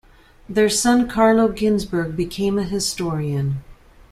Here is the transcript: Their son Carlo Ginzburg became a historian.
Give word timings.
Their 0.49 0.67
son 0.67 1.07
Carlo 1.07 1.47
Ginzburg 1.49 2.15
became 2.17 2.57
a 2.57 2.63
historian. 2.63 3.63